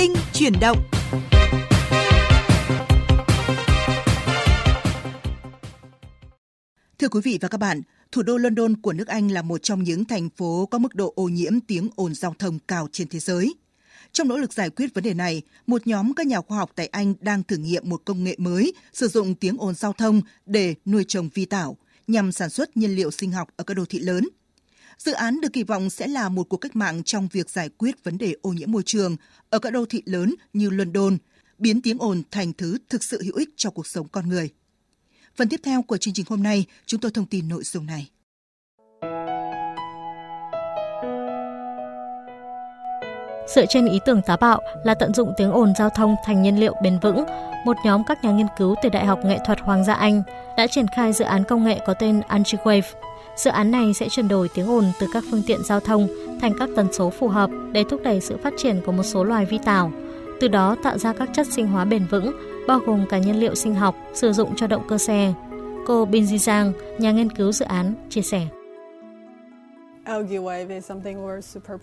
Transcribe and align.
tinh 0.00 0.14
chuyển 0.32 0.52
động. 0.60 0.78
Thưa 6.98 7.08
quý 7.08 7.20
vị 7.24 7.38
và 7.40 7.48
các 7.48 7.58
bạn, 7.58 7.80
thủ 8.12 8.22
đô 8.22 8.36
London 8.36 8.76
của 8.76 8.92
nước 8.92 9.08
Anh 9.08 9.30
là 9.30 9.42
một 9.42 9.62
trong 9.62 9.84
những 9.84 10.04
thành 10.04 10.28
phố 10.36 10.68
có 10.70 10.78
mức 10.78 10.94
độ 10.94 11.12
ô 11.16 11.24
nhiễm 11.24 11.60
tiếng 11.60 11.88
ồn 11.96 12.14
giao 12.14 12.34
thông 12.38 12.58
cao 12.68 12.88
trên 12.92 13.08
thế 13.08 13.18
giới. 13.18 13.54
Trong 14.12 14.28
nỗ 14.28 14.36
lực 14.36 14.52
giải 14.52 14.70
quyết 14.70 14.94
vấn 14.94 15.04
đề 15.04 15.14
này, 15.14 15.42
một 15.66 15.86
nhóm 15.86 16.14
các 16.14 16.26
nhà 16.26 16.40
khoa 16.40 16.58
học 16.58 16.70
tại 16.74 16.86
Anh 16.86 17.14
đang 17.20 17.42
thử 17.42 17.56
nghiệm 17.56 17.88
một 17.88 18.02
công 18.04 18.24
nghệ 18.24 18.34
mới 18.38 18.72
sử 18.92 19.08
dụng 19.08 19.34
tiếng 19.34 19.56
ồn 19.58 19.74
giao 19.74 19.92
thông 19.92 20.20
để 20.46 20.74
nuôi 20.86 21.04
trồng 21.08 21.28
vi 21.34 21.44
tảo 21.44 21.76
nhằm 22.06 22.32
sản 22.32 22.50
xuất 22.50 22.76
nhiên 22.76 22.90
liệu 22.90 23.10
sinh 23.10 23.32
học 23.32 23.48
ở 23.56 23.64
các 23.64 23.74
đô 23.74 23.84
thị 23.84 23.98
lớn. 23.98 24.28
Dự 25.04 25.12
án 25.12 25.40
được 25.40 25.52
kỳ 25.52 25.62
vọng 25.62 25.90
sẽ 25.90 26.06
là 26.06 26.28
một 26.28 26.48
cuộc 26.48 26.56
cách 26.56 26.76
mạng 26.76 27.02
trong 27.02 27.28
việc 27.32 27.50
giải 27.50 27.68
quyết 27.78 28.04
vấn 28.04 28.18
đề 28.18 28.34
ô 28.42 28.50
nhiễm 28.50 28.72
môi 28.72 28.82
trường 28.86 29.16
ở 29.50 29.58
các 29.58 29.72
đô 29.72 29.84
thị 29.86 30.02
lớn 30.06 30.34
như 30.52 30.70
London, 30.70 31.16
biến 31.58 31.82
tiếng 31.82 31.98
ồn 31.98 32.22
thành 32.30 32.52
thứ 32.52 32.78
thực 32.88 33.04
sự 33.04 33.22
hữu 33.24 33.36
ích 33.36 33.48
cho 33.56 33.70
cuộc 33.70 33.86
sống 33.86 34.08
con 34.08 34.28
người. 34.28 34.50
Phần 35.36 35.48
tiếp 35.48 35.60
theo 35.64 35.82
của 35.82 35.96
chương 35.96 36.14
trình 36.14 36.26
hôm 36.28 36.42
nay, 36.42 36.64
chúng 36.86 37.00
tôi 37.00 37.10
thông 37.10 37.26
tin 37.26 37.48
nội 37.48 37.64
dung 37.64 37.86
này. 37.86 38.08
Dựa 43.54 43.66
trên 43.68 43.86
ý 43.86 43.98
tưởng 44.06 44.20
táo 44.26 44.36
bạo 44.36 44.60
là 44.84 44.94
tận 44.94 45.14
dụng 45.14 45.32
tiếng 45.36 45.52
ồn 45.52 45.72
giao 45.78 45.90
thông 45.90 46.16
thành 46.24 46.42
nhiên 46.42 46.60
liệu 46.60 46.74
bền 46.82 46.98
vững, 47.02 47.24
một 47.64 47.76
nhóm 47.84 48.02
các 48.06 48.24
nhà 48.24 48.30
nghiên 48.30 48.46
cứu 48.58 48.74
từ 48.82 48.88
Đại 48.88 49.06
học 49.06 49.20
Nghệ 49.24 49.38
thuật 49.46 49.60
Hoàng 49.60 49.84
gia 49.84 49.94
Anh 49.94 50.22
đã 50.56 50.66
triển 50.66 50.86
khai 50.96 51.12
dự 51.12 51.24
án 51.24 51.44
công 51.44 51.64
nghệ 51.64 51.80
có 51.86 51.94
tên 51.94 52.20
Antiwave. 52.20 52.82
Dự 53.36 53.50
án 53.50 53.70
này 53.70 53.94
sẽ 53.94 54.08
chuyển 54.08 54.28
đổi 54.28 54.48
tiếng 54.48 54.70
ồn 54.70 54.84
từ 55.00 55.06
các 55.12 55.24
phương 55.30 55.42
tiện 55.46 55.64
giao 55.64 55.80
thông 55.80 56.08
thành 56.40 56.52
các 56.58 56.68
tần 56.76 56.92
số 56.92 57.10
phù 57.10 57.28
hợp 57.28 57.50
để 57.72 57.84
thúc 57.84 58.00
đẩy 58.04 58.20
sự 58.20 58.36
phát 58.42 58.52
triển 58.56 58.80
của 58.86 58.92
một 58.92 59.02
số 59.02 59.24
loài 59.24 59.44
vi 59.44 59.58
tảo, 59.64 59.92
từ 60.40 60.48
đó 60.48 60.76
tạo 60.82 60.98
ra 60.98 61.12
các 61.12 61.30
chất 61.32 61.46
sinh 61.46 61.66
hóa 61.66 61.84
bền 61.84 62.06
vững, 62.10 62.32
bao 62.66 62.78
gồm 62.78 63.06
cả 63.08 63.18
nhiên 63.18 63.40
liệu 63.40 63.54
sinh 63.54 63.74
học 63.74 63.94
sử 64.14 64.32
dụng 64.32 64.56
cho 64.56 64.66
động 64.66 64.82
cơ 64.88 64.98
xe. 64.98 65.34
Cô 65.86 66.06
Binji 66.06 66.36
Zhang, 66.36 66.72
nhà 66.98 67.12
nghiên 67.12 67.30
cứu 67.30 67.52
dự 67.52 67.64
án, 67.64 67.94
chia 68.10 68.22
sẻ. 68.22 68.46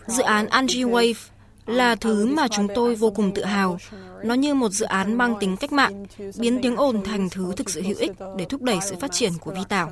Dự 0.08 0.24
án 0.24 0.48
Algae 0.48 0.84
Wave 0.84 1.30
là 1.66 1.96
thứ 1.96 2.26
mà 2.26 2.48
chúng 2.48 2.68
tôi 2.76 2.96
vô 2.96 3.12
cùng 3.12 3.32
tự 3.34 3.44
hào. 3.44 3.78
Nó 4.24 4.34
như 4.34 4.54
một 4.54 4.70
dự 4.70 4.86
án 4.86 5.18
mang 5.18 5.36
tính 5.40 5.58
cách 5.58 5.72
mạng, 5.72 6.06
biến 6.40 6.60
tiếng 6.62 6.76
ồn 6.76 7.04
thành 7.04 7.30
thứ 7.32 7.54
thực 7.58 7.70
sự 7.70 7.82
hữu 7.82 7.98
ích 7.98 8.12
để 8.38 8.46
thúc 8.46 8.62
đẩy 8.62 8.78
sự 8.82 8.96
phát 9.00 9.12
triển 9.12 9.32
của 9.42 9.52
vi 9.52 9.62
tảo. 9.70 9.92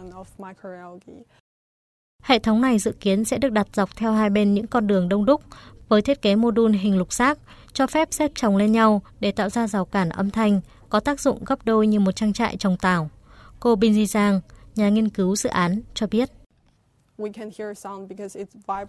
Hệ 2.26 2.40
thống 2.40 2.62
này 2.62 2.80
dự 2.80 2.92
kiến 2.92 3.26
sẽ 3.26 3.38
được 3.38 3.52
đặt 3.52 3.68
dọc 3.73 3.95
theo 3.95 4.12
hai 4.12 4.30
bên 4.30 4.54
những 4.54 4.68
con 4.68 4.88
đường 4.88 5.09
đông 5.09 5.26
đúc 5.26 5.42
với 5.90 6.02
thiết 6.02 6.22
kế 6.22 6.36
mô 6.36 6.52
đun 6.52 6.73
hình 6.73 6.98
lục 6.98 7.14
giác, 7.14 7.38
cho 7.73 7.88
phép 7.88 8.08
xếp 8.12 8.32
chồng 8.36 8.58
lên 8.58 8.72
nhau 8.72 9.02
để 9.20 9.32
tạo 9.32 9.50
ra 9.50 9.67
rào 9.67 9.86
cản 9.86 10.09
âm 10.09 10.30
thanh, 10.30 10.62
có 10.90 11.00
tác 11.00 11.20
dụng 11.20 11.44
gấp 11.45 11.66
đôi 11.66 11.88
như 11.88 12.00
một 12.00 12.12
trang 12.12 12.34
trại 12.34 12.58
trồng 12.58 12.78
tảo. 12.78 13.09
Cô 13.59 13.76
Binji 13.76 14.06
Giang, 14.06 14.42
nhà 14.76 14.90
nghiên 14.90 15.09
cứu 15.09 15.36
dự 15.36 15.50
án, 15.50 15.82
cho 15.94 16.08
biết. 16.08 16.30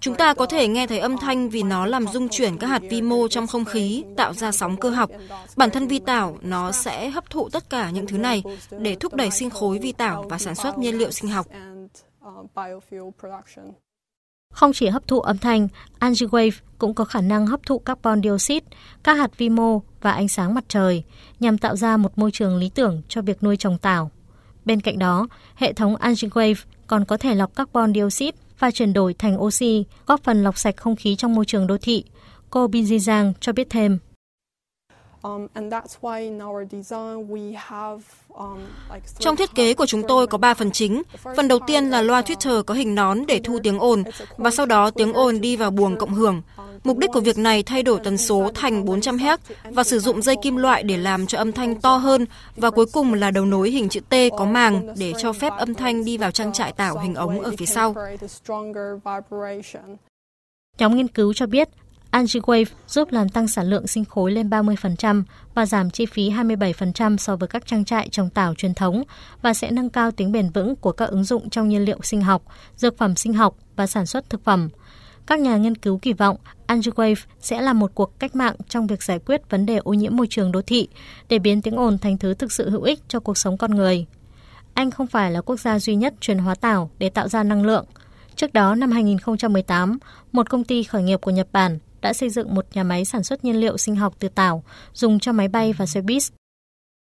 Chúng 0.00 0.14
ta 0.14 0.34
có 0.34 0.46
thể 0.46 0.68
nghe 0.68 0.86
thấy 0.86 0.98
âm 0.98 1.16
thanh 1.18 1.50
vì 1.50 1.62
nó 1.62 1.86
làm 1.86 2.06
rung 2.06 2.28
chuyển 2.28 2.58
các 2.58 2.66
hạt 2.66 2.82
vi 2.90 3.02
mô 3.02 3.28
trong 3.28 3.46
không 3.46 3.64
khí, 3.64 4.04
tạo 4.16 4.32
ra 4.32 4.52
sóng 4.52 4.76
cơ 4.76 4.90
học. 4.90 5.10
Bản 5.56 5.70
thân 5.70 5.88
vi 5.88 5.98
tảo 5.98 6.38
nó 6.42 6.72
sẽ 6.72 7.10
hấp 7.10 7.30
thụ 7.30 7.48
tất 7.48 7.70
cả 7.70 7.90
những 7.90 8.06
thứ 8.06 8.18
này 8.18 8.42
để 8.78 8.94
thúc 8.94 9.14
đẩy 9.14 9.30
sinh 9.30 9.50
khối 9.50 9.78
vi 9.78 9.92
tảo 9.92 10.22
và 10.28 10.38
sản 10.38 10.54
xuất 10.54 10.78
nhiên 10.78 10.98
liệu 10.98 11.10
sinh 11.10 11.30
học. 11.30 11.46
Ờ, 12.26 12.46
không 14.52 14.72
chỉ 14.72 14.86
hấp 14.88 15.08
thụ 15.08 15.20
âm 15.20 15.38
thanh, 15.38 15.68
AlgaeWave 16.00 16.50
cũng 16.78 16.94
có 16.94 17.04
khả 17.04 17.20
năng 17.20 17.46
hấp 17.46 17.66
thụ 17.66 17.78
carbon 17.78 18.22
dioxide, 18.22 18.66
các 19.04 19.14
hạt 19.14 19.38
vi 19.38 19.48
mô 19.48 19.82
và 20.00 20.12
ánh 20.12 20.28
sáng 20.28 20.54
mặt 20.54 20.64
trời 20.68 21.04
nhằm 21.40 21.58
tạo 21.58 21.76
ra 21.76 21.96
một 21.96 22.18
môi 22.18 22.30
trường 22.30 22.56
lý 22.56 22.68
tưởng 22.68 23.02
cho 23.08 23.22
việc 23.22 23.42
nuôi 23.42 23.56
trồng 23.56 23.78
tảo. 23.78 24.10
Bên 24.64 24.80
cạnh 24.80 24.98
đó, 24.98 25.28
hệ 25.54 25.72
thống 25.72 25.96
AlgaeWave 25.96 26.64
còn 26.86 27.04
có 27.04 27.16
thể 27.16 27.34
lọc 27.34 27.54
carbon 27.54 27.94
dioxide 27.94 28.38
và 28.58 28.70
chuyển 28.70 28.92
đổi 28.92 29.14
thành 29.14 29.40
oxy, 29.40 29.84
góp 30.06 30.22
phần 30.22 30.44
lọc 30.44 30.58
sạch 30.58 30.76
không 30.76 30.96
khí 30.96 31.16
trong 31.16 31.34
môi 31.34 31.44
trường 31.44 31.66
đô 31.66 31.78
thị. 31.78 32.04
Cô 32.50 32.66
Binji 32.66 32.98
Giang 32.98 33.32
cho 33.40 33.52
biết 33.52 33.66
thêm. 33.70 33.98
Um, 35.26 35.46
um, 38.28 38.58
Trong 39.18 39.36
thiết 39.36 39.54
kế 39.54 39.74
của 39.74 39.86
chúng 39.86 40.02
tôi 40.08 40.26
có 40.26 40.38
3 40.38 40.54
phần 40.54 40.70
chính. 40.70 41.02
Phần 41.36 41.48
đầu 41.48 41.58
tiên 41.66 41.90
là 41.90 42.02
loa 42.02 42.20
Twitter 42.20 42.62
có 42.62 42.74
hình 42.74 42.94
nón 42.94 43.26
để 43.26 43.40
thu 43.44 43.58
tiếng 43.62 43.78
ồn 43.78 44.02
và 44.36 44.50
sau 44.50 44.66
đó 44.66 44.90
tiếng 44.90 45.12
ồn 45.12 45.40
đi 45.40 45.56
vào 45.56 45.70
buồng 45.70 45.96
cộng 45.96 46.14
hưởng. 46.14 46.42
Mục 46.84 46.98
đích 46.98 47.10
của 47.12 47.20
việc 47.20 47.38
này 47.38 47.62
thay 47.62 47.82
đổi 47.82 48.00
tần 48.04 48.18
số 48.18 48.50
thành 48.54 48.84
400 48.84 49.16
Hz 49.16 49.38
và 49.64 49.84
sử 49.84 49.98
dụng 49.98 50.22
dây 50.22 50.36
kim 50.42 50.56
loại 50.56 50.82
để 50.82 50.96
làm 50.96 51.26
cho 51.26 51.38
âm 51.38 51.52
thanh 51.52 51.80
to 51.80 51.96
hơn 51.96 52.26
và 52.56 52.70
cuối 52.70 52.86
cùng 52.92 53.14
là 53.14 53.30
đầu 53.30 53.44
nối 53.44 53.70
hình 53.70 53.88
chữ 53.88 54.00
T 54.00 54.14
có 54.38 54.44
màng 54.44 54.94
để 54.98 55.12
cho 55.18 55.32
phép 55.32 55.52
âm 55.58 55.74
thanh 55.74 56.04
đi 56.04 56.18
vào 56.18 56.30
trang 56.30 56.52
trại 56.52 56.72
tảo 56.72 56.98
hình 56.98 57.14
ống 57.14 57.40
ở 57.40 57.52
phía 57.58 57.66
sau. 57.66 57.94
Nhóm 60.78 60.96
nghiên 60.96 61.08
cứu 61.08 61.32
cho 61.32 61.46
biết 61.46 61.68
AngiWave 62.16 62.64
giúp 62.88 63.12
làm 63.12 63.28
tăng 63.28 63.48
sản 63.48 63.70
lượng 63.70 63.86
sinh 63.86 64.04
khối 64.04 64.32
lên 64.32 64.48
30% 64.48 65.22
và 65.54 65.66
giảm 65.66 65.90
chi 65.90 66.06
phí 66.06 66.30
27% 66.30 67.16
so 67.16 67.36
với 67.36 67.48
các 67.48 67.66
trang 67.66 67.84
trại 67.84 68.08
trồng 68.08 68.30
tảo 68.30 68.54
truyền 68.54 68.74
thống 68.74 69.02
và 69.42 69.54
sẽ 69.54 69.70
nâng 69.70 69.90
cao 69.90 70.10
tính 70.10 70.32
bền 70.32 70.50
vững 70.50 70.76
của 70.76 70.92
các 70.92 71.08
ứng 71.08 71.24
dụng 71.24 71.50
trong 71.50 71.68
nhiên 71.68 71.84
liệu 71.84 71.98
sinh 72.02 72.22
học, 72.22 72.42
dược 72.76 72.98
phẩm 72.98 73.16
sinh 73.16 73.32
học 73.32 73.56
và 73.76 73.86
sản 73.86 74.06
xuất 74.06 74.30
thực 74.30 74.44
phẩm. 74.44 74.68
Các 75.26 75.40
nhà 75.40 75.56
nghiên 75.56 75.76
cứu 75.76 75.98
kỳ 75.98 76.12
vọng 76.12 76.36
AngiWave 76.66 77.24
sẽ 77.40 77.60
là 77.60 77.72
một 77.72 77.90
cuộc 77.94 78.18
cách 78.18 78.36
mạng 78.36 78.56
trong 78.68 78.86
việc 78.86 79.02
giải 79.02 79.18
quyết 79.18 79.50
vấn 79.50 79.66
đề 79.66 79.76
ô 79.76 79.92
nhiễm 79.92 80.16
môi 80.16 80.26
trường 80.30 80.52
đô 80.52 80.62
thị 80.62 80.88
để 81.28 81.38
biến 81.38 81.62
tiếng 81.62 81.76
ồn 81.76 81.98
thành 81.98 82.18
thứ 82.18 82.34
thực 82.34 82.52
sự 82.52 82.70
hữu 82.70 82.82
ích 82.82 83.00
cho 83.08 83.20
cuộc 83.20 83.38
sống 83.38 83.56
con 83.56 83.70
người. 83.70 84.06
Anh 84.74 84.90
không 84.90 85.06
phải 85.06 85.30
là 85.30 85.40
quốc 85.40 85.60
gia 85.60 85.78
duy 85.78 85.94
nhất 85.94 86.14
truyền 86.20 86.38
hóa 86.38 86.54
tảo 86.54 86.90
để 86.98 87.10
tạo 87.10 87.28
ra 87.28 87.42
năng 87.42 87.66
lượng. 87.66 87.86
Trước 88.36 88.52
đó 88.52 88.74
năm 88.74 88.90
2018, 88.90 89.98
một 90.32 90.50
công 90.50 90.64
ty 90.64 90.82
khởi 90.82 91.02
nghiệp 91.02 91.20
của 91.20 91.30
Nhật 91.30 91.48
Bản 91.52 91.78
đã 92.00 92.12
xây 92.12 92.30
dựng 92.30 92.54
một 92.54 92.66
nhà 92.74 92.84
máy 92.84 93.04
sản 93.04 93.22
xuất 93.22 93.44
nhiên 93.44 93.56
liệu 93.56 93.76
sinh 93.78 93.96
học 93.96 94.14
từ 94.18 94.28
tảo, 94.28 94.64
dùng 94.92 95.18
cho 95.18 95.32
máy 95.32 95.48
bay 95.48 95.72
và 95.72 95.86
xe 95.86 96.00
buýt. 96.00 96.22